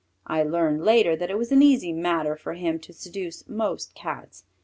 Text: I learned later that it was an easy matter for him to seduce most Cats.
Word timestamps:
I 0.25 0.41
learned 0.41 0.83
later 0.83 1.15
that 1.15 1.29
it 1.29 1.37
was 1.37 1.51
an 1.51 1.61
easy 1.61 1.93
matter 1.93 2.35
for 2.35 2.55
him 2.55 2.79
to 2.79 2.91
seduce 2.91 3.47
most 3.47 3.93
Cats. 3.93 4.45